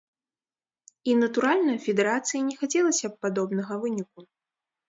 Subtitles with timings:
[1.11, 4.19] І, натуральна, федэрацыі не хацелася б падобнага выніку.